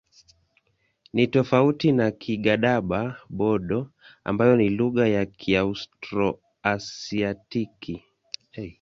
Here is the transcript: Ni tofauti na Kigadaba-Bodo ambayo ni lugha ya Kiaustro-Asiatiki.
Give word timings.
Ni 1.13 1.27
tofauti 1.27 1.91
na 1.91 2.11
Kigadaba-Bodo 2.11 3.91
ambayo 4.23 4.55
ni 4.55 4.69
lugha 4.69 5.07
ya 5.07 5.25
Kiaustro-Asiatiki. 5.25 8.03